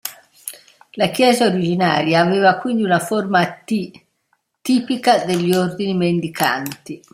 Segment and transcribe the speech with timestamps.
[0.93, 3.91] La chiesa originaria aveva quindi una forma a T,
[4.59, 6.99] tipica degli ordini mendicanti.